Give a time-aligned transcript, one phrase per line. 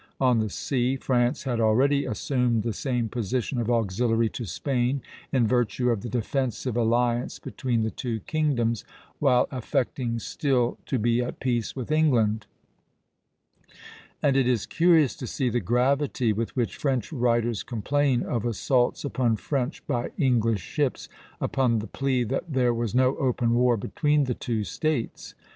[0.19, 5.45] On the sea France had already assumed the same position of auxiliary to Spain, in
[5.45, 8.83] virtue of the defensive alliance between the two kingdoms,
[9.19, 12.47] while affecting still to be at peace with England;
[14.23, 19.05] and it is curious to see the gravity with which French writers complain of assaults
[19.05, 21.09] upon French by English ships,
[21.39, 25.35] upon the plea that there was no open war between the two States.